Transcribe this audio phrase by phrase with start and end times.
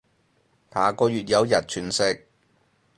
[0.73, 2.25] 下個月有日全食